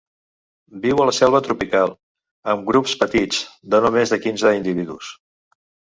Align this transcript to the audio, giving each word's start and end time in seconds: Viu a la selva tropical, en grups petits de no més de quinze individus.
Viu 0.85 1.01
a 1.01 1.05
la 1.09 1.13
selva 1.17 1.41
tropical, 1.47 1.93
en 2.53 2.63
grups 2.71 2.95
petits 3.05 3.43
de 3.75 3.83
no 3.85 3.93
més 3.99 4.15
de 4.15 4.23
quinze 4.25 4.55
individus. 4.63 5.13